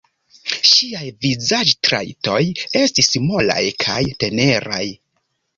[0.69, 2.39] Ŝiaj vizaĝtrajtoj
[2.81, 4.85] estis molaj kaj teneraj.